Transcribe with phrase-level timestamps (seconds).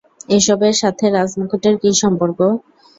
[0.29, 2.39] এসবের সাথে রাজ-মুকুটের কী সম্পর্ক?